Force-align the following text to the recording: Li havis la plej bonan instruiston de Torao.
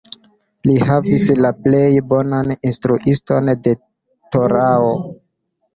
Li 0.69 0.77
havis 0.87 1.25
la 1.47 1.51
plej 1.67 1.85
bonan 2.15 2.51
instruiston 2.71 3.55
de 3.69 3.79
Torao. 4.35 4.95